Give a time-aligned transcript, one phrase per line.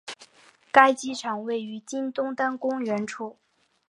[0.71, 3.37] 该机场位于今东单公园处。